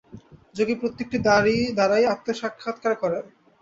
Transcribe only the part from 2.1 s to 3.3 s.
আত্মসাক্ষাৎকার করেন।